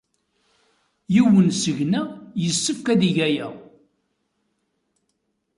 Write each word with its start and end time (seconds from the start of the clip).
Yiwen 1.13 1.47
seg-neɣ 1.61 2.07
yessefk 2.43 2.85
ad 2.93 3.01
yeg 3.07 3.17
aya. 3.27 3.47